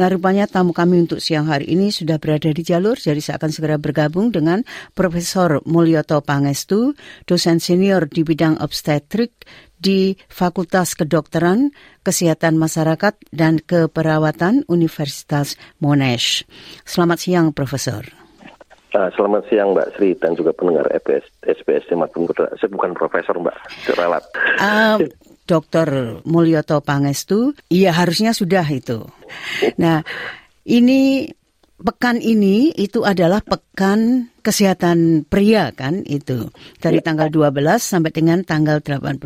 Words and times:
Nah 0.00 0.08
rupanya 0.08 0.48
tamu 0.48 0.72
kami 0.72 1.04
untuk 1.04 1.20
siang 1.20 1.44
hari 1.44 1.76
ini 1.76 1.92
sudah 1.92 2.16
berada 2.16 2.48
di 2.48 2.64
jalur, 2.64 2.96
jadi 2.96 3.20
saya 3.20 3.36
akan 3.36 3.52
segera 3.52 3.76
bergabung 3.76 4.32
dengan 4.32 4.64
Profesor 4.96 5.60
Mulyoto 5.68 6.24
Pangestu, 6.24 6.96
dosen 7.28 7.60
senior 7.60 8.08
di 8.08 8.24
bidang 8.24 8.56
obstetrik 8.64 9.44
di 9.76 10.16
Fakultas 10.32 10.96
Kedokteran, 10.96 11.76
Kesehatan 12.00 12.56
Masyarakat, 12.56 13.12
dan 13.28 13.60
Keperawatan 13.60 14.64
Universitas 14.72 15.60
Monash. 15.84 16.48
Selamat 16.88 17.20
siang, 17.20 17.52
Profesor. 17.52 18.08
Uh, 18.96 19.12
selamat 19.20 19.52
siang 19.52 19.76
Mbak 19.76 20.00
Sri 20.00 20.16
dan 20.16 20.32
juga 20.32 20.56
pendengar 20.56 20.88
SBS, 20.96 21.28
SBS 21.44 21.84
Saya 21.92 22.68
bukan 22.72 22.96
profesor 22.96 23.36
Mbak, 23.36 23.56
relat. 24.00 24.24
Uh, 24.56 24.96
Dr. 25.50 26.22
Mulyoto 26.22 26.78
Pangestu, 26.78 27.58
iya 27.66 27.90
harusnya 27.90 28.30
sudah 28.30 28.62
itu. 28.70 29.02
Nah, 29.82 30.06
ini 30.62 31.26
pekan 31.80 32.20
ini 32.20 32.70
itu 32.76 33.02
adalah 33.02 33.40
pekan 33.40 34.28
kesehatan 34.44 35.24
pria 35.24 35.72
kan 35.72 36.04
itu 36.04 36.52
dari 36.76 37.00
ya. 37.00 37.04
tanggal 37.10 37.32
12 37.32 37.80
sampai 37.80 38.12
dengan 38.12 38.44
tanggal 38.44 38.84
18. 38.84 39.18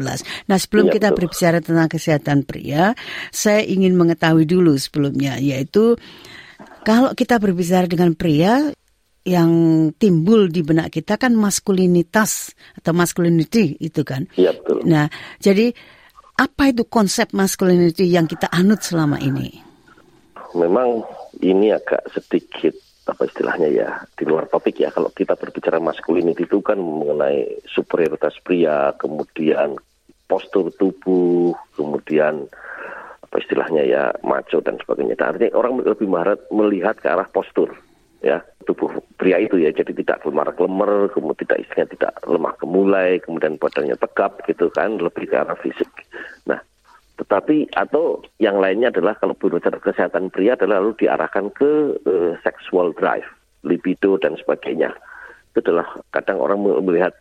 Nah, 0.49 0.57
sebelum 0.57 0.89
ya, 0.89 0.93
kita 0.97 1.09
betul. 1.13 1.19
berbicara 1.29 1.59
tentang 1.61 1.89
kesehatan 1.91 2.39
pria, 2.47 2.95
saya 3.35 3.61
ingin 3.61 3.99
mengetahui 3.99 4.47
dulu 4.47 4.73
sebelumnya 4.79 5.37
yaitu 5.43 5.99
kalau 6.87 7.13
kita 7.13 7.37
berbicara 7.43 7.85
dengan 7.91 8.15
pria 8.15 8.73
yang 9.25 9.51
timbul 9.97 10.53
di 10.53 10.61
benak 10.61 10.93
kita 10.93 11.17
kan 11.17 11.33
maskulinitas 11.33 12.53
atau 12.77 12.93
masculinity 12.93 13.81
itu 13.81 14.05
kan. 14.05 14.29
Iya 14.37 14.53
betul. 14.53 14.85
Nah, 14.85 15.09
jadi 15.41 15.73
apa 16.35 16.75
itu 16.75 16.83
konsep 16.87 17.31
masculinity 17.31 18.11
yang 18.11 18.27
kita 18.27 18.51
anut 18.51 18.83
selama 18.83 19.23
ini? 19.23 19.63
Memang 20.55 21.03
ini 21.43 21.71
agak 21.71 22.11
sedikit 22.15 22.75
apa 23.05 23.29
istilahnya 23.29 23.69
ya 23.71 23.89
di 24.19 24.25
luar 24.27 24.51
topik 24.51 24.83
ya. 24.83 24.91
Kalau 24.91 25.11
kita 25.15 25.39
berbicara 25.39 25.79
masculinity 25.79 26.47
itu 26.47 26.59
kan 26.59 26.79
mengenai 26.79 27.63
superioritas 27.71 28.39
pria 28.43 28.95
kemudian 28.99 29.79
postur 30.27 30.75
tubuh 30.75 31.55
kemudian 31.79 32.49
apa 33.23 33.37
istilahnya 33.39 33.83
ya 33.87 34.03
maco 34.27 34.59
dan 34.59 34.79
sebagainya. 34.83 35.15
Nah, 35.19 35.31
artinya 35.35 35.55
orang 35.55 35.83
lebih 35.83 36.09
melihat 36.51 36.99
ke 36.99 37.07
arah 37.11 37.31
postur 37.31 37.79
ya 38.25 38.41
tubuh 38.65 38.89
pria 39.21 39.37
itu 39.37 39.61
ya 39.61 39.69
jadi 39.69 39.93
tidak 39.93 40.25
lemar 40.25 40.49
lemer 40.57 41.13
kemudian 41.13 41.45
tidak 41.45 41.59
istilahnya 41.61 41.93
tidak 41.93 42.13
lemah 42.25 42.55
gemulai 42.57 43.21
kemudian 43.21 43.61
badannya 43.61 43.97
tegap 44.01 44.41
gitu 44.49 44.73
kan 44.73 44.97
lebih 44.97 45.29
ke 45.29 45.37
arah 45.37 45.59
fisik. 45.61 45.93
Nah 46.49 46.57
tetapi 47.21 47.69
atau 47.77 48.25
yang 48.41 48.59
lainnya 48.59 48.89
adalah 48.89 49.15
kalau 49.21 49.37
berbicara 49.37 49.77
kesehatan 49.79 50.33
pria 50.33 50.57
adalah 50.57 50.81
lalu 50.81 51.05
diarahkan 51.05 51.53
ke 51.53 52.01
uh, 52.09 52.33
sexual 52.41 52.97
drive 52.97 53.29
libido 53.63 54.17
dan 54.17 54.41
sebagainya. 54.41 54.97
Itu 55.53 55.61
adalah 55.63 55.87
kadang 56.11 56.41
orang 56.41 56.65
melihat 56.83 57.13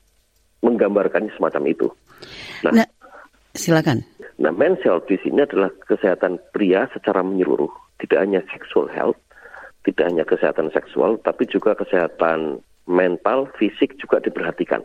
menggambarkannya 0.63 1.36
semacam 1.36 1.63
itu. 1.69 1.88
Nah, 2.63 2.72
nah 2.72 2.88
silakan. 3.53 4.02
nah 4.40 4.50
men's 4.50 4.81
health 4.81 5.06
di 5.06 5.19
sini 5.22 5.44
adalah 5.44 5.69
kesehatan 5.86 6.40
pria 6.56 6.90
secara 6.96 7.22
menyeluruh 7.22 7.69
tidak 8.02 8.19
hanya 8.19 8.42
sexual 8.52 8.92
health 8.92 9.19
tidak 9.84 10.06
hanya 10.08 10.26
kesehatan 10.28 10.72
seksual, 10.72 11.20
tapi 11.22 11.44
juga 11.48 11.76
kesehatan 11.76 12.64
mental, 12.88 13.52
fisik 13.60 13.96
juga 14.00 14.20
diperhatikan. 14.24 14.84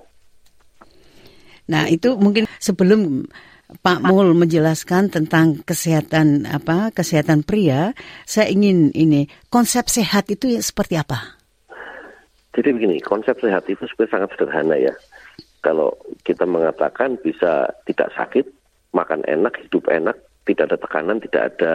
Nah, 1.68 1.86
itu 1.86 2.16
mungkin 2.16 2.48
sebelum 2.58 3.28
Pak 3.68 4.00
Mul 4.00 4.32
menjelaskan 4.32 5.12
tentang 5.12 5.60
kesehatan 5.60 6.48
apa 6.48 6.88
kesehatan 6.88 7.44
pria, 7.44 7.92
saya 8.24 8.48
ingin 8.48 8.88
ini 8.96 9.28
konsep 9.52 9.92
sehat 9.92 10.32
itu 10.32 10.56
seperti 10.64 10.96
apa? 10.96 11.36
Jadi 12.56 12.74
begini, 12.74 12.96
konsep 13.04 13.36
sehat 13.38 13.68
itu 13.68 13.84
sebenarnya 13.84 14.14
sangat 14.18 14.30
sederhana 14.34 14.76
ya. 14.80 14.94
Kalau 15.60 15.92
kita 16.24 16.48
mengatakan 16.48 17.20
bisa 17.20 17.68
tidak 17.84 18.08
sakit, 18.16 18.48
makan 18.96 19.20
enak, 19.28 19.52
hidup 19.68 19.84
enak, 19.92 20.16
tidak 20.48 20.72
ada 20.72 20.78
tekanan, 20.80 21.20
tidak 21.20 21.42
ada 21.54 21.74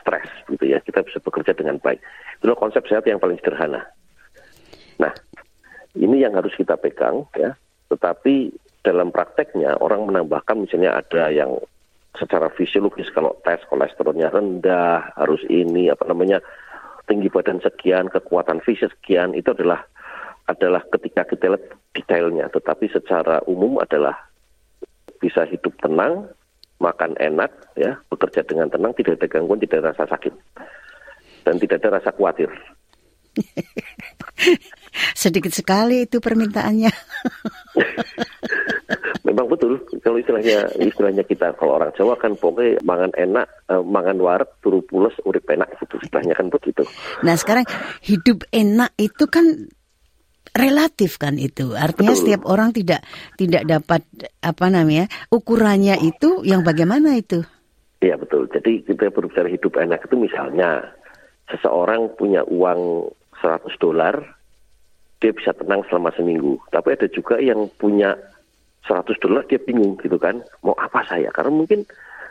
stres 0.00 0.28
gitu 0.48 0.64
ya. 0.64 0.80
Kita 0.82 1.04
bisa 1.04 1.20
bekerja 1.20 1.52
dengan 1.54 1.78
baik. 1.78 2.00
Itulah 2.40 2.58
konsep 2.58 2.82
sehat 2.88 3.06
yang 3.06 3.20
paling 3.20 3.38
sederhana. 3.38 3.84
Nah 4.98 5.12
ini 5.96 6.24
yang 6.24 6.34
harus 6.34 6.52
kita 6.56 6.76
pegang 6.80 7.28
ya. 7.36 7.54
Tetapi 7.92 8.54
dalam 8.80 9.12
prakteknya 9.12 9.76
orang 9.78 10.08
menambahkan 10.08 10.64
misalnya 10.64 10.96
ada 10.96 11.28
yang 11.28 11.60
secara 12.16 12.50
fisiologis 12.50 13.12
kalau 13.14 13.36
tes 13.46 13.62
kolesterolnya 13.70 14.32
rendah 14.34 15.14
harus 15.14 15.44
ini 15.46 15.92
apa 15.92 16.08
namanya 16.10 16.42
tinggi 17.06 17.30
badan 17.30 17.62
sekian 17.62 18.10
kekuatan 18.10 18.58
fisik 18.64 18.90
sekian 18.98 19.34
itu 19.36 19.50
adalah 19.54 19.86
adalah 20.50 20.82
ketika 20.90 21.22
kita 21.26 21.54
lihat 21.54 21.64
detailnya. 21.94 22.46
Tetapi 22.50 22.90
secara 22.90 23.42
umum 23.46 23.78
adalah 23.78 24.18
bisa 25.22 25.46
hidup 25.46 25.74
tenang 25.78 26.26
makan 26.80 27.12
enak, 27.20 27.52
ya, 27.76 28.00
bekerja 28.08 28.40
dengan 28.48 28.72
tenang, 28.72 28.96
tidak 28.96 29.20
ada 29.20 29.28
gangguan, 29.28 29.60
tidak 29.60 29.84
ada 29.84 29.92
rasa 29.92 30.08
sakit, 30.08 30.32
dan 31.44 31.60
tidak 31.60 31.76
ada 31.84 32.00
rasa 32.00 32.10
khawatir. 32.16 32.48
Sedikit 35.22 35.54
sekali 35.54 36.08
itu 36.08 36.18
permintaannya. 36.18 36.90
Memang 39.28 39.46
betul 39.46 39.78
kalau 40.02 40.18
istilahnya 40.18 40.66
istilahnya 40.80 41.22
kita 41.22 41.54
kalau 41.54 41.78
orang 41.78 41.94
Jawa 41.94 42.18
kan 42.18 42.34
pokoknya 42.34 42.82
mangan 42.82 43.12
enak, 43.14 43.46
eh, 43.70 43.84
mangan 43.84 44.18
warak, 44.18 44.58
turu 44.64 44.82
pules, 44.82 45.14
urip 45.22 45.46
enak 45.46 45.70
gitu 45.78 46.00
istilahnya 46.02 46.34
kan 46.34 46.50
begitu. 46.50 46.82
Nah 47.22 47.38
sekarang 47.38 47.62
hidup 48.02 48.42
enak 48.50 48.90
itu 48.98 49.30
kan 49.30 49.70
relatif 50.56 51.16
kan 51.20 51.38
itu. 51.38 51.74
Artinya 51.74 52.14
Betul. 52.14 52.22
setiap 52.22 52.42
orang 52.46 52.70
tidak 52.74 53.00
tidak 53.38 53.62
dapat 53.66 54.02
apa 54.42 54.66
namanya 54.68 55.06
ukurannya 55.30 55.98
itu 56.02 56.42
yang 56.42 56.66
bagaimana 56.66 57.16
itu? 57.18 57.42
Iya 58.00 58.16
betul. 58.16 58.48
Jadi 58.48 58.80
kita 58.88 59.12
berbicara 59.12 59.48
hidup 59.52 59.76
enak 59.76 60.08
itu 60.08 60.16
misalnya 60.16 60.88
seseorang 61.52 62.16
punya 62.16 62.40
uang 62.48 63.12
100 63.44 63.76
dolar, 63.76 64.16
dia 65.20 65.32
bisa 65.36 65.52
tenang 65.52 65.84
selama 65.88 66.08
seminggu. 66.16 66.56
Tapi 66.72 66.96
ada 66.96 67.06
juga 67.12 67.36
yang 67.36 67.68
punya 67.76 68.16
100 68.88 69.20
dolar 69.20 69.44
dia 69.44 69.60
bingung 69.60 70.00
gitu 70.00 70.16
kan, 70.16 70.40
mau 70.64 70.72
apa 70.80 71.04
saya? 71.04 71.28
Karena 71.28 71.52
mungkin 71.52 71.84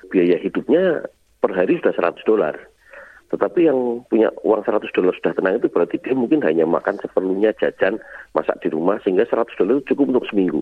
biaya 0.09 0.41
hidupnya 0.41 1.06
per 1.38 1.53
hari 1.53 1.78
sudah 1.78 1.94
100 1.94 2.25
dolar. 2.25 2.56
Tetapi 3.29 3.69
yang 3.69 4.01
punya 4.09 4.34
uang 4.41 4.66
100 4.66 4.90
dolar 4.90 5.13
sudah 5.13 5.38
tenang 5.38 5.62
itu 5.62 5.69
berarti 5.69 6.01
dia 6.01 6.17
mungkin 6.17 6.41
hanya 6.41 6.66
makan 6.66 6.97
seperlunya 6.97 7.53
jajan, 7.62 8.01
masak 8.34 8.57
di 8.66 8.73
rumah, 8.73 8.97
sehingga 9.06 9.25
100 9.29 9.53
dolar 9.53 9.78
itu 9.78 9.94
cukup 9.94 10.17
untuk 10.17 10.25
seminggu. 10.34 10.62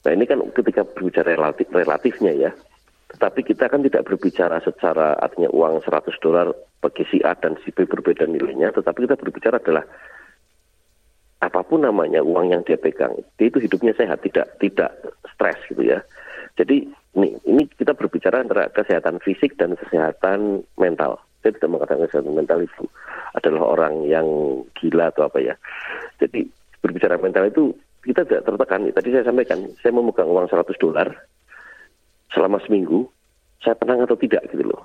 Nah 0.00 0.12
ini 0.16 0.24
kan 0.26 0.42
ketika 0.50 0.82
berbicara 0.82 1.38
relatif, 1.38 1.70
relatifnya 1.70 2.32
ya. 2.34 2.50
Tetapi 3.10 3.40
kita 3.42 3.66
kan 3.70 3.82
tidak 3.82 4.06
berbicara 4.06 4.62
secara 4.62 5.18
artinya 5.18 5.50
uang 5.50 5.82
100 5.82 6.14
dolar 6.22 6.50
bagi 6.82 7.04
si 7.10 7.18
A 7.22 7.34
dan 7.38 7.58
si 7.62 7.70
B 7.74 7.86
berbeda 7.86 8.26
nilainya, 8.26 8.74
tetapi 8.74 9.06
kita 9.06 9.18
berbicara 9.18 9.58
adalah 9.58 9.84
apa 11.40 11.60
pun 11.64 11.82
namanya 11.82 12.20
uang 12.20 12.52
yang 12.52 12.62
dia 12.62 12.76
pegang, 12.76 13.16
dia 13.40 13.48
itu 13.48 13.58
hidupnya 13.64 13.96
sehat, 13.96 14.20
tidak 14.20 14.60
tidak 14.60 14.92
stres 15.24 15.56
gitu 15.72 15.82
ya. 15.82 16.04
Jadi 16.60 16.92
ini, 17.16 17.28
ini 17.48 17.62
kita 17.74 17.96
berbicara 17.96 18.44
antara 18.44 18.68
kesehatan 18.70 19.18
fisik 19.24 19.56
dan 19.56 19.74
kesehatan 19.74 20.62
mental. 20.76 21.18
Saya 21.40 21.56
tidak 21.56 21.70
mengatakan 21.72 22.04
kesehatan 22.04 22.36
mental 22.36 22.60
itu 22.60 22.84
adalah 23.32 23.62
orang 23.78 24.04
yang 24.04 24.26
gila 24.76 25.08
atau 25.08 25.24
apa 25.24 25.38
ya. 25.40 25.54
Jadi 26.20 26.44
berbicara 26.80 27.16
mental 27.16 27.48
itu 27.48 27.72
kita 28.04 28.24
tidak 28.24 28.44
tertekan. 28.48 28.88
Tadi 28.92 29.08
saya 29.12 29.24
sampaikan, 29.24 29.58
saya 29.80 29.92
memegang 29.92 30.28
uang 30.28 30.48
100 30.48 30.64
dolar 30.80 31.08
selama 32.32 32.60
seminggu, 32.64 33.08
saya 33.60 33.76
tenang 33.76 34.04
atau 34.04 34.16
tidak 34.16 34.44
gitu 34.48 34.64
loh. 34.64 34.84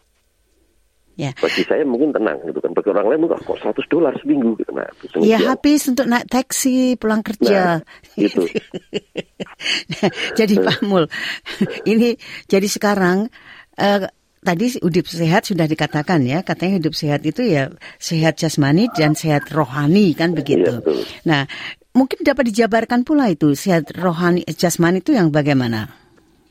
Ya. 1.15 1.31
Bagi 1.39 1.63
saya 1.63 1.87
mungkin 1.87 2.11
tenang 2.11 2.43
gitu 2.43 2.59
kan. 2.59 2.75
Bagi 2.75 2.91
orang 2.91 3.07
lain 3.07 3.19
mungkin 3.23 3.39
kok 3.39 3.55
100 3.63 3.87
dolar 3.87 4.11
seminggu 4.19 4.59
gitu. 4.59 4.71
Nah, 4.75 4.83
ya 5.23 5.39
habis 5.47 5.87
untuk 5.87 6.11
naik 6.11 6.27
taksi 6.27 6.99
pulang 6.99 7.23
kerja. 7.23 7.79
Nah, 7.79 8.19
itu. 8.19 8.43
jadi 10.39 10.59
Pak 10.59 10.83
Mul, 10.83 11.07
ini 11.91 12.19
jadi 12.51 12.67
sekarang 12.67 13.31
uh, 13.79 14.11
tadi 14.45 14.77
hidup 14.77 15.09
sehat 15.09 15.49
sudah 15.49 15.65
dikatakan 15.65 16.21
ya, 16.21 16.45
katanya 16.45 16.77
hidup 16.77 16.93
sehat 16.93 17.25
itu 17.25 17.41
ya 17.41 17.73
sehat 17.97 18.37
jasmani 18.37 18.87
dan 18.93 19.17
sehat 19.17 19.49
rohani 19.49 20.13
kan 20.13 20.37
begitu. 20.37 20.85
Iya, 20.85 21.01
nah, 21.25 21.41
mungkin 21.97 22.21
dapat 22.21 22.53
dijabarkan 22.53 23.01
pula 23.01 23.33
itu 23.33 23.57
sehat 23.57 23.89
rohani 23.97 24.45
jasmani 24.45 25.01
itu 25.01 25.17
yang 25.17 25.33
bagaimana? 25.33 25.89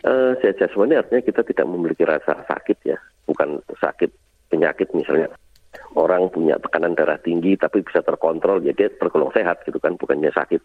Uh, 0.03 0.35
sehat 0.43 0.59
jasmani 0.59 0.99
artinya 0.99 1.23
kita 1.23 1.47
tidak 1.47 1.67
memiliki 1.71 2.03
rasa 2.03 2.43
sakit 2.51 2.79
ya, 2.83 2.99
bukan 3.31 3.63
sakit 3.79 4.11
penyakit 4.51 4.91
misalnya 4.93 5.31
orang 5.95 6.31
punya 6.31 6.59
tekanan 6.59 6.95
darah 6.99 7.19
tinggi 7.23 7.55
tapi 7.55 7.83
bisa 7.83 8.03
terkontrol 8.03 8.63
ya 8.63 8.75
dia 8.75 8.91
tergolong 8.91 9.31
sehat 9.31 9.63
gitu 9.67 9.79
kan 9.79 9.95
bukannya 9.95 10.31
sakit 10.35 10.63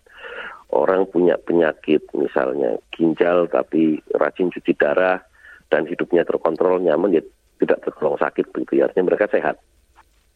orang 0.74 1.06
punya 1.10 1.38
penyakit 1.38 2.06
misalnya 2.14 2.78
ginjal 2.94 3.50
tapi 3.50 4.02
rajin 4.14 4.54
cuci 4.54 4.74
darah 4.78 5.22
dan 5.70 5.86
hidupnya 5.86 6.26
terkontrol 6.26 6.82
nyaman 6.82 7.14
ya 7.14 7.24
tidak 7.62 7.80
tergolong 7.86 8.18
sakit 8.18 8.50
begitu 8.52 8.82
ya 8.82 8.90
artinya 8.90 9.14
mereka 9.14 9.30
sehat. 9.30 9.56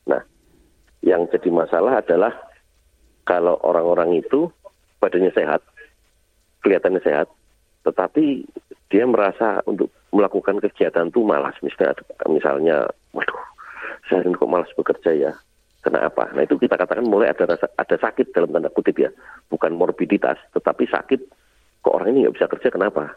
Nah 0.06 0.22
yang 1.02 1.26
jadi 1.34 1.50
masalah 1.50 2.00
adalah 2.00 2.32
kalau 3.26 3.58
orang-orang 3.66 4.22
itu 4.22 4.48
badannya 5.02 5.34
sehat 5.34 5.60
kelihatannya 6.62 7.02
sehat 7.04 7.28
tetapi 7.84 8.48
dia 8.88 9.04
merasa 9.10 9.60
untuk 9.66 9.90
melakukan 10.14 10.62
kegiatan 10.62 11.10
itu 11.10 11.26
malas. 11.26 11.58
Misalnya 11.66 11.98
misalnya 12.30 12.78
waduh 13.12 13.44
saya 14.08 14.22
kok 14.22 14.52
malas 14.52 14.70
bekerja 14.78 15.12
ya 15.18 15.32
kenapa 15.84 16.32
nah 16.32 16.48
itu 16.48 16.56
kita 16.56 16.80
katakan 16.80 17.04
mulai 17.04 17.34
ada 17.34 17.44
rasa 17.44 17.68
ada 17.76 17.98
sakit 17.98 18.32
dalam 18.32 18.54
tanda 18.54 18.70
kutip 18.70 19.02
ya. 19.02 19.10
Bukan 19.50 19.74
morbiditas 19.74 20.38
tetapi 20.54 20.86
sakit. 20.86 21.22
Kok 21.84 21.96
orang 22.00 22.16
ini 22.16 22.24
nggak 22.28 22.36
bisa 22.38 22.48
kerja 22.48 22.70
kenapa? 22.72 23.12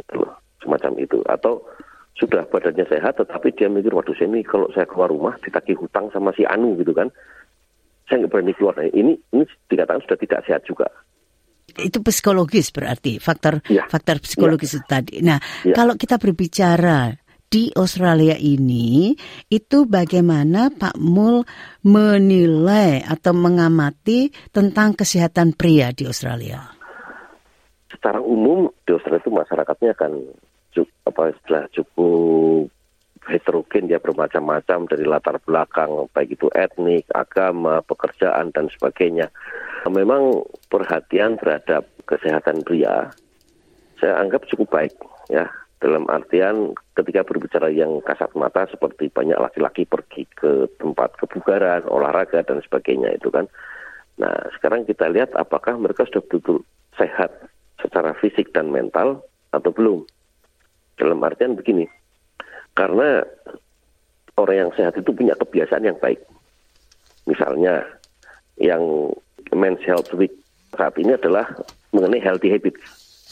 Itu 0.00 0.24
loh 0.24 0.45
semacam 0.66 0.92
itu 0.98 1.22
atau 1.22 1.62
sudah 2.18 2.48
badannya 2.50 2.88
sehat 2.90 3.20
tetapi 3.22 3.54
dia 3.54 3.70
mikir 3.70 3.92
waduh 3.92 4.16
saya 4.16 4.32
ini 4.32 4.42
kalau 4.42 4.66
saya 4.72 4.88
keluar 4.88 5.12
rumah 5.12 5.36
ditagih 5.38 5.78
hutang 5.78 6.10
sama 6.10 6.32
si 6.34 6.42
Anu 6.48 6.74
gitu 6.80 6.96
kan 6.96 7.12
saya 8.08 8.24
nggak 8.24 8.32
berani 8.32 8.52
keluar 8.56 8.74
nah, 8.74 8.88
ini 8.90 9.14
ini 9.36 9.44
dikatakan 9.68 10.00
sudah 10.02 10.18
tidak 10.18 10.40
sehat 10.48 10.64
juga 10.64 10.88
itu 11.76 12.00
psikologis 12.00 12.72
berarti 12.72 13.20
faktor 13.20 13.60
ya. 13.68 13.84
faktor 13.84 14.16
psikologis 14.24 14.72
ya. 14.72 14.76
itu 14.80 14.86
tadi. 14.88 15.14
Nah, 15.20 15.36
ya. 15.60 15.76
kalau 15.76 15.92
kita 15.98 16.16
berbicara 16.16 17.12
di 17.46 17.70
Australia 17.76 18.34
ini 18.34 19.12
itu 19.52 19.84
bagaimana 19.84 20.72
Pak 20.72 20.96
Mul 20.98 21.46
menilai 21.86 23.04
atau 23.06 23.36
mengamati 23.36 24.32
tentang 24.50 24.96
kesehatan 24.96 25.54
pria 25.54 25.92
di 25.92 26.08
Australia? 26.08 26.64
Secara 27.86 28.18
umum 28.24 28.72
di 28.82 28.90
Australia 28.96 29.22
itu 29.22 29.30
masyarakatnya 29.30 29.90
akan 29.94 30.12
cukup, 30.76 30.92
apa 31.08 31.22
istilah 31.32 31.64
cukup 31.72 32.68
heterogen 33.26 33.90
ya 33.90 33.98
bermacam-macam 33.98 34.86
dari 34.86 35.02
latar 35.02 35.36
belakang 35.42 36.06
baik 36.14 36.38
itu 36.38 36.46
etnik, 36.54 37.08
agama, 37.10 37.82
pekerjaan 37.82 38.54
dan 38.54 38.70
sebagainya. 38.70 39.32
Memang 39.90 40.46
perhatian 40.70 41.34
terhadap 41.40 41.88
kesehatan 42.06 42.62
pria 42.62 43.10
saya 43.96 44.20
anggap 44.20 44.44
cukup 44.52 44.68
baik 44.76 44.92
ya 45.32 45.48
dalam 45.80 46.08
artian 46.08 46.72
ketika 46.96 47.20
berbicara 47.24 47.68
yang 47.68 48.00
kasat 48.04 48.32
mata 48.32 48.64
seperti 48.68 49.12
banyak 49.12 49.36
laki-laki 49.36 49.84
pergi 49.84 50.24
ke 50.32 50.68
tempat 50.80 51.16
kebugaran, 51.20 51.84
olahraga 51.88 52.40
dan 52.44 52.64
sebagainya 52.64 53.12
itu 53.16 53.28
kan. 53.28 53.44
Nah 54.16 54.32
sekarang 54.56 54.88
kita 54.88 55.12
lihat 55.12 55.36
apakah 55.36 55.76
mereka 55.76 56.08
sudah 56.08 56.24
betul-betul 56.24 56.64
sehat 56.96 57.28
secara 57.80 58.16
fisik 58.16 58.56
dan 58.56 58.72
mental 58.72 59.20
atau 59.52 59.70
belum. 59.72 60.08
Dalam 60.96 61.20
artian 61.20 61.56
begini, 61.56 61.84
karena 62.72 63.20
orang 64.36 64.56
yang 64.56 64.70
sehat 64.72 64.96
itu 64.96 65.12
punya 65.12 65.36
kebiasaan 65.36 65.84
yang 65.84 65.98
baik. 66.00 66.20
Misalnya 67.28 67.84
yang 68.56 69.12
Men's 69.52 69.84
Health 69.84 70.12
Week 70.16 70.32
saat 70.72 70.96
ini 70.96 71.16
adalah 71.16 71.48
mengenai 71.92 72.20
healthy 72.20 72.52
habits, 72.52 72.84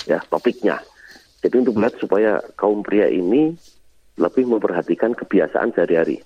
ya 0.09 0.21
topiknya. 0.29 0.81
Jadi 1.45 1.61
untuk 1.61 1.77
melihat 1.77 1.97
supaya 2.01 2.33
kaum 2.57 2.81
pria 2.81 3.09
ini 3.09 3.53
lebih 4.17 4.49
memperhatikan 4.49 5.13
kebiasaan 5.13 5.77
sehari-hari. 5.77 6.25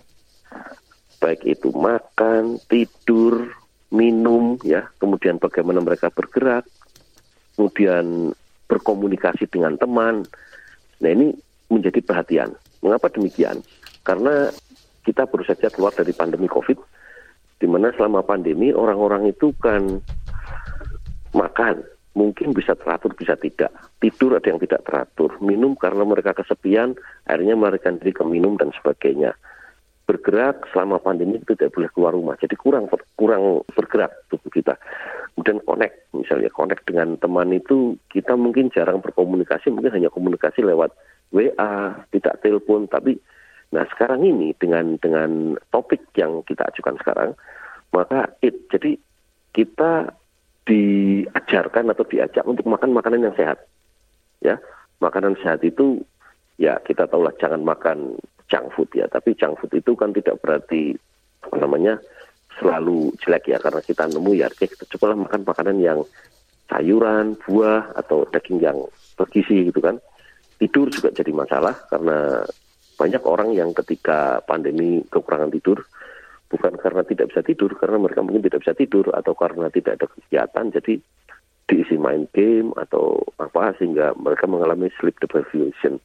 Baik 1.19 1.43
itu 1.43 1.75
makan, 1.75 2.63
tidur, 2.71 3.51
minum, 3.91 4.55
ya, 4.63 4.87
kemudian 5.03 5.43
bagaimana 5.43 5.83
mereka 5.83 6.13
bergerak, 6.15 6.63
kemudian 7.59 8.31
berkomunikasi 8.71 9.51
dengan 9.51 9.75
teman. 9.75 10.23
Nah 11.03 11.11
ini 11.15 11.35
menjadi 11.69 12.01
perhatian. 12.03 12.55
Mengapa 12.83 13.11
demikian? 13.11 13.63
Karena 14.03 14.51
kita 15.03 15.27
baru 15.29 15.45
saja 15.47 15.73
keluar 15.73 15.95
dari 15.95 16.13
pandemi 16.13 16.47
COVID, 16.47 16.79
di 17.59 17.67
mana 17.67 17.91
selama 17.95 18.23
pandemi 18.23 18.71
orang-orang 18.71 19.31
itu 19.31 19.51
kan 19.59 20.01
makan, 21.35 21.83
mungkin 22.15 22.55
bisa 22.55 22.75
teratur, 22.75 23.15
bisa 23.15 23.35
tidak. 23.39 23.71
Tidur 23.99 24.39
ada 24.39 24.47
yang 24.47 24.61
tidak 24.63 24.83
teratur. 24.87 25.39
Minum 25.43 25.75
karena 25.75 26.03
mereka 26.07 26.35
kesepian, 26.35 26.95
akhirnya 27.27 27.55
melarikan 27.55 27.99
diri 27.99 28.15
ke 28.15 28.25
minum 28.27 28.55
dan 28.59 28.71
sebagainya. 28.75 29.35
Bergerak 30.09 30.65
selama 30.73 30.97
pandemi 30.97 31.37
itu 31.37 31.53
tidak 31.53 31.77
boleh 31.77 31.91
keluar 31.93 32.13
rumah, 32.17 32.35
jadi 32.41 32.57
kurang 32.57 32.89
kurang 33.13 33.61
bergerak 33.77 34.09
tubuh 34.33 34.49
kita. 34.49 34.81
Kemudian 35.37 35.61
connect, 35.69 36.09
misalnya 36.17 36.49
connect 36.49 36.89
dengan 36.89 37.21
teman 37.21 37.53
itu 37.53 38.01
kita 38.09 38.33
mungkin 38.33 38.73
jarang 38.73 39.05
berkomunikasi, 39.05 39.69
mungkin 39.69 39.93
hanya 39.93 40.09
komunikasi 40.09 40.65
lewat 40.65 40.97
WA, 41.29 41.93
tidak 42.09 42.41
telepon, 42.41 42.89
tapi 42.89 43.21
nah 43.69 43.85
sekarang 43.93 44.25
ini 44.25 44.57
dengan 44.57 44.97
dengan 44.97 45.61
topik 45.69 46.01
yang 46.17 46.41
kita 46.49 46.65
ajukan 46.73 46.97
sekarang, 47.05 47.31
maka 47.93 48.33
it, 48.41 48.65
jadi 48.73 48.97
kita 49.53 50.17
diajarkan 50.65 51.93
atau 51.93 52.05
diajak 52.09 52.45
untuk 52.49 52.65
makan 52.65 52.97
makanan 52.97 53.29
yang 53.29 53.37
sehat. 53.37 53.61
Ya, 54.41 54.57
makanan 55.05 55.37
sehat 55.45 55.61
itu 55.65 56.01
ya 56.61 56.79
kita 56.83 57.07
tahulah 57.09 57.35
jangan 57.39 57.63
makan 57.63 58.19
junk 58.49 58.67
food 58.75 58.91
ya, 58.97 59.07
tapi 59.07 59.37
junk 59.37 59.61
food 59.61 59.73
itu 59.77 59.93
kan 59.95 60.11
tidak 60.17 60.41
berarti 60.41 60.97
apa 61.45 61.57
namanya 61.61 62.01
selalu 62.59 63.15
jelek 63.23 63.55
ya 63.55 63.59
karena 63.63 63.81
kita 63.85 64.11
nemu 64.11 64.33
ya 64.35 64.49
kita 64.51 64.85
cobalah 64.97 65.17
makan 65.29 65.41
makanan 65.47 65.77
yang 65.79 66.01
sayuran, 66.69 67.39
buah 67.47 67.97
atau 67.97 68.29
daging 68.29 68.59
yang 68.61 68.79
bergizi 69.17 69.69
gitu 69.71 69.81
kan. 69.81 69.97
Tidur 70.59 70.91
juga 70.91 71.15
jadi 71.15 71.31
masalah 71.31 71.87
karena 71.87 72.43
banyak 72.99 73.23
orang 73.23 73.55
yang 73.55 73.71
ketika 73.71 74.43
pandemi 74.43 75.07
kekurangan 75.07 75.55
tidur 75.55 75.87
bukan 76.49 76.75
karena 76.81 77.05
tidak 77.05 77.31
bisa 77.31 77.45
tidur, 77.45 77.77
karena 77.77 78.01
mereka 78.01 78.25
mungkin 78.25 78.43
tidak 78.43 78.65
bisa 78.65 78.75
tidur 78.75 79.13
atau 79.13 79.37
karena 79.37 79.69
tidak 79.69 80.01
ada 80.01 80.07
kegiatan, 80.09 80.67
jadi 80.81 80.95
diisi 81.69 82.01
main 82.01 82.25
game 82.33 82.73
atau 82.81 83.21
apa 83.37 83.77
sehingga 83.77 84.17
mereka 84.17 84.49
mengalami 84.49 84.89
sleep 84.97 85.21
deprivation. 85.21 86.01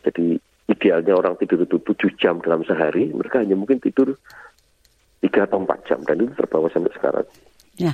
Jadi 0.00 0.40
idealnya 0.64 1.12
orang 1.12 1.36
tidur 1.36 1.64
itu 1.64 1.76
7 1.80 2.16
jam 2.16 2.40
dalam 2.40 2.64
sehari, 2.64 3.12
mereka 3.12 3.44
hanya 3.44 3.56
mungkin 3.56 3.80
tidur 3.80 4.16
3 5.20 5.48
atau 5.48 5.60
4 5.60 5.88
jam 5.88 5.98
dan 6.04 6.16
itu 6.20 6.32
terbawa 6.32 6.68
sampai 6.72 6.92
sekarang. 6.96 7.26
Ya, 7.74 7.90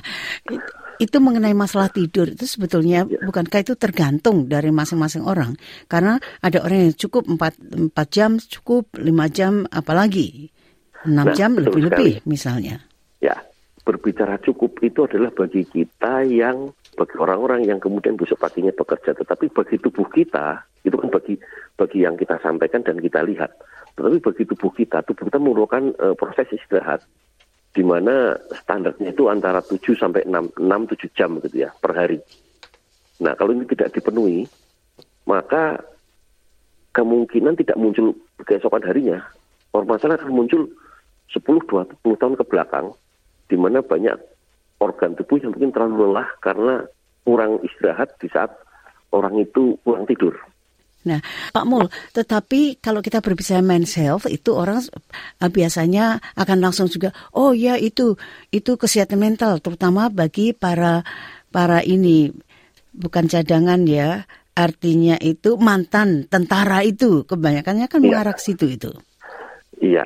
itu 1.01 1.17
mengenai 1.17 1.57
masalah 1.57 1.89
tidur 1.89 2.29
itu 2.29 2.45
sebetulnya 2.45 3.09
ya. 3.09 3.17
bukankah 3.25 3.65
itu 3.65 3.73
tergantung 3.73 4.45
dari 4.45 4.69
masing-masing 4.69 5.25
orang? 5.25 5.57
Karena 5.89 6.21
ada 6.37 6.61
orang 6.61 6.93
yang 6.93 6.95
cukup 6.95 7.25
4, 7.25 7.89
4 7.89 8.13
jam, 8.13 8.37
cukup 8.37 8.93
5 8.93 9.09
jam, 9.33 9.65
apalagi 9.73 10.53
6 11.01 11.17
nah, 11.17 11.33
jam 11.33 11.57
lebih-lebih 11.57 12.21
misalnya. 12.29 12.77
Ya, 13.17 13.41
berbicara 13.81 14.37
cukup 14.45 14.77
itu 14.85 15.01
adalah 15.09 15.33
bagi 15.33 15.65
kita 15.65 16.29
yang 16.29 16.69
bagi 16.95 17.15
orang-orang 17.15 17.63
yang 17.63 17.79
kemudian 17.79 18.19
besok 18.19 18.43
paginya 18.43 18.75
bekerja, 18.75 19.15
tetapi 19.15 19.47
bagi 19.51 19.79
tubuh 19.79 20.07
kita 20.11 20.63
itu 20.83 20.95
kan 20.97 21.09
bagi 21.13 21.39
bagi 21.79 22.03
yang 22.03 22.19
kita 22.19 22.35
sampaikan 22.43 22.83
dan 22.83 22.99
kita 22.99 23.23
lihat. 23.23 23.53
Tetapi 23.95 24.17
bagi 24.19 24.43
tubuh 24.47 24.71
kita, 24.75 25.03
tubuh 25.07 25.27
kita 25.27 25.39
memerlukan 25.39 25.95
uh, 25.99 26.15
proses 26.15 26.51
istirahat 26.51 27.03
di 27.71 27.83
mana 27.87 28.35
standarnya 28.51 29.15
itu 29.15 29.31
antara 29.31 29.63
7 29.63 29.79
sampai 29.95 30.27
6 30.27 30.59
6 30.59 30.91
7 30.91 31.17
jam 31.17 31.39
gitu 31.39 31.63
ya 31.63 31.71
per 31.71 31.95
hari. 31.95 32.19
Nah, 33.23 33.37
kalau 33.39 33.55
ini 33.55 33.63
tidak 33.69 33.95
dipenuhi, 33.95 34.43
maka 35.29 35.79
kemungkinan 36.91 37.55
tidak 37.55 37.77
muncul 37.79 38.11
keesokan 38.43 38.83
harinya. 38.83 39.23
Permasalahan 39.71 40.19
akan 40.19 40.35
muncul 40.35 40.67
10-20 41.31 41.95
tahun 42.03 42.35
ke 42.35 42.43
belakang, 42.43 42.91
di 43.47 43.55
mana 43.55 43.79
banyak 43.79 44.19
organ 44.81 45.13
tubuh 45.13 45.37
yang 45.37 45.53
mungkin 45.53 45.69
terlalu 45.69 46.09
lelah 46.09 46.27
karena 46.41 46.81
kurang 47.21 47.61
istirahat 47.61 48.17
di 48.17 48.27
saat 48.33 48.49
orang 49.13 49.37
itu 49.37 49.77
kurang 49.85 50.09
tidur. 50.09 50.33
Nah, 51.01 51.17
Pak 51.49 51.65
Mul, 51.65 51.89
tetapi 52.13 52.77
kalau 52.77 53.01
kita 53.01 53.25
berbicara 53.25 53.65
men's 53.65 53.97
health 53.97 54.29
itu 54.29 54.53
orang 54.53 54.85
uh, 55.41 55.49
biasanya 55.49 56.21
akan 56.37 56.57
langsung 56.61 56.85
juga, 56.93 57.09
oh 57.33 57.57
ya 57.57 57.73
itu 57.73 58.13
itu 58.53 58.77
kesehatan 58.77 59.17
mental, 59.17 59.57
terutama 59.57 60.13
bagi 60.13 60.53
para 60.53 61.01
para 61.49 61.81
ini 61.81 62.29
bukan 62.93 63.25
cadangan 63.25 63.81
ya, 63.89 64.29
artinya 64.53 65.17
itu 65.17 65.57
mantan 65.57 66.29
tentara 66.29 66.85
itu 66.85 67.25
kebanyakannya 67.25 67.89
kan 67.89 68.01
ya. 68.05 68.05
mengarah 68.05 68.37
situ 68.37 68.69
itu. 68.69 68.93
Iya, 69.81 70.05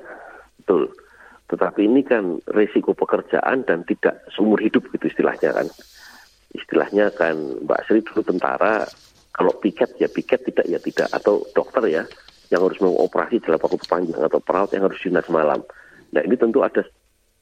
betul. 0.64 0.96
Tetapi 1.46 1.86
ini 1.86 2.02
kan 2.02 2.42
resiko 2.50 2.98
pekerjaan 2.98 3.66
dan 3.70 3.86
tidak 3.86 4.26
seumur 4.34 4.58
hidup 4.58 4.90
gitu 4.90 5.06
istilahnya 5.10 5.54
kan. 5.54 5.68
Istilahnya 6.56 7.14
kan 7.14 7.36
Mbak 7.68 7.82
Sri 7.86 8.02
dulu 8.02 8.22
tentara 8.26 8.88
kalau 9.36 9.52
piket 9.60 10.00
ya 10.00 10.08
piket, 10.08 10.48
tidak 10.48 10.66
ya 10.66 10.80
tidak. 10.80 11.12
Atau 11.12 11.44
dokter 11.52 11.84
ya, 11.92 12.04
yang 12.48 12.64
harus 12.64 12.80
mengoperasi 12.80 13.44
dalam 13.44 13.60
waktu 13.60 13.84
panjang. 13.84 14.24
Atau 14.24 14.40
perawat 14.40 14.72
yang 14.72 14.88
harus 14.88 15.00
dinas 15.04 15.28
malam. 15.28 15.60
Nah 16.16 16.22
ini 16.24 16.40
tentu 16.40 16.64
ada, 16.64 16.80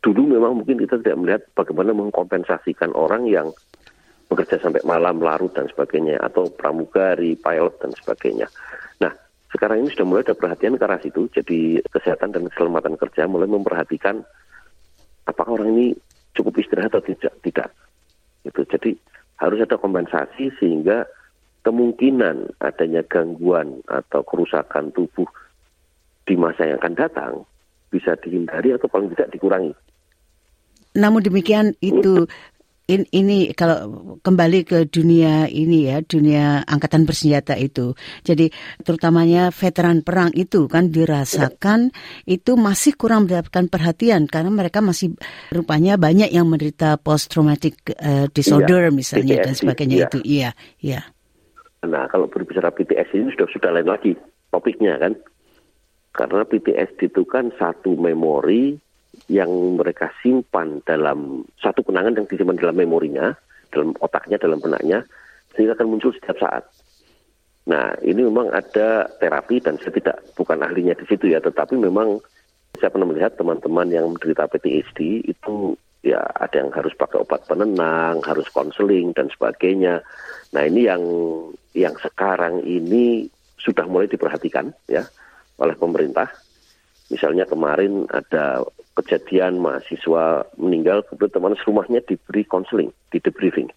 dulu 0.02 0.26
memang 0.26 0.58
mungkin 0.58 0.82
kita 0.82 0.98
tidak 1.06 1.18
melihat 1.22 1.42
bagaimana 1.54 1.94
mengkompensasikan 1.94 2.98
orang 2.98 3.30
yang 3.30 3.54
bekerja 4.26 4.58
sampai 4.58 4.82
malam, 4.82 5.22
larut 5.22 5.54
dan 5.54 5.70
sebagainya. 5.70 6.18
Atau 6.18 6.50
pramugari, 6.50 7.38
pilot 7.38 7.78
dan 7.78 7.94
sebagainya. 7.94 8.50
Nah 8.98 9.14
sekarang 9.54 9.86
ini 9.86 9.90
sudah 9.94 10.06
mulai 10.10 10.26
ada 10.26 10.34
perhatian 10.34 10.76
ke 10.76 10.84
arah 10.84 11.00
situ. 11.00 11.30
Jadi 11.30 11.78
kesehatan 11.94 12.34
dan 12.34 12.50
keselamatan 12.50 12.98
kerja 12.98 13.30
mulai 13.30 13.46
memperhatikan 13.46 14.26
apakah 15.30 15.62
orang 15.62 15.78
ini 15.78 15.86
cukup 16.34 16.58
istirahat 16.58 16.98
atau 16.98 17.06
tidak. 17.06 17.34
Tidak. 17.46 17.70
Itu. 18.50 18.62
Jadi 18.66 18.98
harus 19.38 19.62
ada 19.62 19.78
kompensasi 19.78 20.50
sehingga 20.58 21.06
kemungkinan 21.64 22.60
adanya 22.60 23.06
gangguan 23.06 23.80
atau 23.88 24.26
kerusakan 24.26 24.92
tubuh 24.92 25.30
di 26.28 26.36
masa 26.36 26.68
yang 26.68 26.82
akan 26.82 26.96
datang 26.98 27.34
bisa 27.94 28.18
dihindari 28.20 28.74
atau 28.74 28.90
paling 28.90 29.14
tidak 29.14 29.32
dikurangi. 29.32 29.72
Namun 30.94 31.26
demikian 31.26 31.74
itu 31.82 32.26
in, 32.88 33.08
ini 33.12 33.52
kalau 33.56 34.18
kembali 34.20 34.60
ke 34.68 34.80
dunia 34.88 35.48
ini 35.48 35.92
ya 35.92 36.04
dunia 36.04 36.64
angkatan 36.68 37.08
bersenjata 37.08 37.56
itu 37.56 37.96
jadi 38.28 38.52
terutamanya 38.84 39.50
veteran 39.56 40.04
perang 40.04 40.32
itu 40.36 40.68
kan 40.68 40.92
dirasakan 40.92 41.96
itu 42.28 42.60
masih 42.60 42.96
kurang 43.00 43.26
mendapatkan 43.30 43.72
perhatian 43.72 44.28
karena 44.28 44.52
mereka 44.52 44.84
masih 44.84 45.16
rupanya 45.54 45.96
banyak 45.96 46.32
yang 46.32 46.48
menderita 46.50 47.00
post 47.00 47.32
traumatic 47.32 47.80
uh, 48.00 48.28
disorder 48.32 48.90
ya, 48.90 48.92
misalnya 48.92 49.36
PTSD, 49.40 49.46
dan 49.48 49.54
sebagainya 49.56 49.98
ya. 49.98 50.06
itu 50.10 50.20
iya 50.24 50.50
iya 50.84 51.02
Nah, 51.84 52.08
kalau 52.08 52.32
berbicara 52.32 52.72
PTSD 52.72 53.20
ini 53.20 53.30
sudah 53.36 53.48
sudah 53.52 53.70
lain 53.76 53.90
lagi 53.92 54.16
topiknya 54.48 54.96
kan. 55.04 55.20
Karena 56.14 56.46
PTSD 56.48 57.12
itu 57.12 57.28
kan 57.28 57.52
satu 57.60 57.98
memori 57.98 58.78
yang 59.32 59.80
mereka 59.80 60.12
simpan 60.20 60.84
dalam 60.84 61.48
satu 61.62 61.84
kenangan 61.86 62.20
yang 62.20 62.28
disimpan 62.28 62.60
dalam 62.60 62.76
memorinya, 62.76 63.32
dalam 63.72 63.96
otaknya, 64.04 64.36
dalam 64.36 64.60
benaknya, 64.60 65.08
sehingga 65.56 65.80
akan 65.80 65.88
muncul 65.88 66.12
setiap 66.12 66.38
saat. 66.40 66.64
Nah, 67.64 67.96
ini 68.04 68.28
memang 68.28 68.52
ada 68.52 69.08
terapi 69.24 69.64
dan 69.64 69.80
saya 69.80 69.96
tidak 69.96 70.20
bukan 70.36 70.60
ahlinya 70.60 71.00
di 71.00 71.08
situ 71.08 71.32
ya, 71.32 71.40
tetapi 71.40 71.80
memang 71.80 72.20
saya 72.76 72.92
pernah 72.92 73.08
melihat 73.08 73.40
teman-teman 73.40 73.88
yang 73.88 74.12
menderita 74.12 74.50
PTSD 74.52 75.24
itu 75.30 75.78
ya 76.04 76.20
ada 76.20 76.60
yang 76.60 76.70
harus 76.76 76.92
pakai 77.00 77.24
obat 77.24 77.48
penenang, 77.48 78.20
harus 78.28 78.50
konseling 78.52 79.16
dan 79.16 79.32
sebagainya. 79.32 80.04
Nah 80.52 80.64
ini 80.68 80.92
yang 80.92 81.04
yang 81.72 81.96
sekarang 82.04 82.60
ini 82.68 83.32
sudah 83.56 83.88
mulai 83.88 84.12
diperhatikan 84.12 84.76
ya 84.92 85.08
oleh 85.62 85.76
pemerintah. 85.80 86.28
Misalnya 87.08 87.48
kemarin 87.48 88.04
ada 88.12 88.66
kejadian 88.94 89.58
mahasiswa 89.58 90.46
meninggal, 90.58 91.02
kemudian 91.10 91.34
teman 91.34 91.58
rumahnya 91.66 92.00
diberi 92.06 92.46
konseling, 92.46 92.94
di 93.10 93.18
debriefing. 93.18 93.70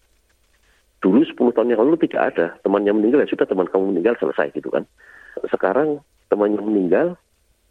Dulu 1.01 1.21
10 1.25 1.53
tahun 1.53 1.73
yang 1.73 1.81
lalu 1.81 1.97
tidak 2.05 2.33
ada, 2.33 2.45
temannya 2.61 2.93
meninggal 2.93 3.25
ya 3.25 3.29
sudah 3.29 3.45
teman 3.49 3.69
kamu 3.69 3.93
meninggal 3.93 4.17
selesai 4.17 4.53
gitu 4.53 4.69
kan. 4.69 4.85
Sekarang 5.49 6.01
temannya 6.29 6.61
meninggal, 6.61 7.17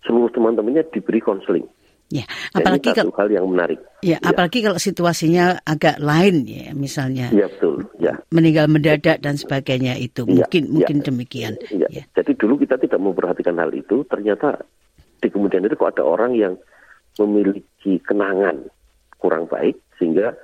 seluruh 0.02 0.30
teman-temannya 0.30 0.86
diberi 0.90 1.22
konseling. 1.22 1.66
Ya, 2.06 2.22
apalagi 2.54 2.94
kalau 2.94 3.10
hal 3.18 3.26
yang 3.34 3.50
menarik. 3.50 3.82
Ya, 3.98 4.22
ya, 4.22 4.30
apalagi 4.30 4.62
kalau 4.62 4.78
situasinya 4.78 5.58
agak 5.66 5.98
lain 5.98 6.46
ya, 6.46 6.70
misalnya. 6.70 7.34
Ya 7.34 7.50
betul, 7.50 7.82
ya. 7.98 8.14
Meninggal 8.30 8.70
mendadak 8.70 9.18
dan 9.18 9.34
sebagainya 9.34 9.98
itu 9.98 10.22
ya, 10.22 10.46
mungkin 10.46 10.62
ya, 10.62 10.70
mungkin 10.70 10.96
demikian. 11.02 11.58
Ya. 11.74 11.90
ya. 11.90 12.06
Jadi 12.14 12.38
dulu 12.38 12.62
kita 12.62 12.78
tidak 12.78 13.02
memperhatikan 13.02 13.58
hal 13.58 13.74
itu, 13.74 14.06
ternyata 14.06 14.54
di 15.18 15.26
kemudian 15.26 15.66
itu 15.66 15.74
kok 15.74 15.98
ada 15.98 16.06
orang 16.06 16.38
yang 16.38 16.54
memiliki 17.20 17.98
kenangan 18.04 18.68
kurang 19.16 19.48
baik 19.48 19.80
sehingga 19.96 20.36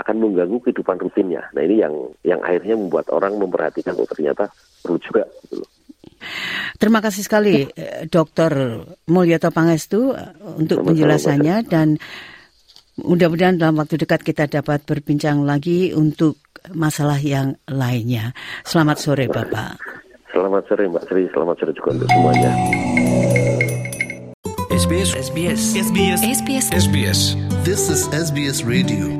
akan 0.00 0.16
mengganggu 0.16 0.58
kehidupan 0.64 0.96
rutinnya. 0.96 1.44
Nah 1.52 1.62
ini 1.66 1.82
yang 1.82 1.94
yang 2.24 2.40
akhirnya 2.40 2.78
membuat 2.78 3.12
orang 3.12 3.36
memperhatikan 3.36 3.92
oh 4.00 4.08
ternyata 4.08 4.48
perlu 4.80 4.96
juga 5.02 5.28
gitu 5.44 5.60
loh. 5.60 5.70
Terima 6.80 7.00
kasih 7.00 7.22
sekali 7.24 7.68
eh, 7.68 8.08
Dr. 8.08 8.84
Mulyato 9.08 9.52
Pangestu 9.52 10.16
eh, 10.16 10.32
untuk 10.56 10.84
penjelasannya 10.84 11.56
dan 11.68 12.00
mudah-mudahan 13.00 13.60
dalam 13.60 13.80
waktu 13.80 14.00
dekat 14.00 14.24
kita 14.24 14.48
dapat 14.48 14.84
berbincang 14.84 15.44
lagi 15.44 15.92
untuk 15.92 16.40
masalah 16.72 17.20
yang 17.20 17.56
lainnya. 17.68 18.36
Selamat 18.64 19.00
sore 19.00 19.28
Bapak. 19.28 19.80
Selamat 20.30 20.62
sore 20.70 20.86
Mbak 20.86 21.04
Sri, 21.10 21.26
selamat 21.34 21.56
sore 21.58 21.72
juga 21.74 21.88
untuk 21.90 22.08
semuanya. 22.08 22.52
SBS 24.90 25.14
SBS 25.14 25.60
SBS 25.86 26.20
SBS 26.38 26.66
SBS 26.74 27.20
This 27.64 27.82
is 27.94 28.08
SBS 28.10 28.58
Radio. 28.66 29.19